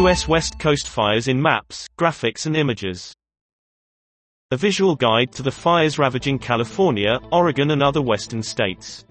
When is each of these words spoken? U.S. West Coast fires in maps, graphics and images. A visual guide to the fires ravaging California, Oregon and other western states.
U.S. 0.00 0.26
West 0.26 0.58
Coast 0.58 0.88
fires 0.88 1.28
in 1.28 1.42
maps, 1.42 1.86
graphics 1.98 2.46
and 2.46 2.56
images. 2.56 3.14
A 4.50 4.56
visual 4.56 4.96
guide 4.96 5.30
to 5.32 5.42
the 5.42 5.50
fires 5.50 5.98
ravaging 5.98 6.38
California, 6.38 7.18
Oregon 7.30 7.70
and 7.70 7.82
other 7.82 8.00
western 8.00 8.42
states. 8.42 9.04